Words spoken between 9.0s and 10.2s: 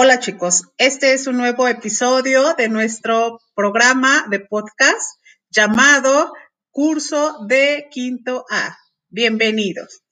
Bienvenidos.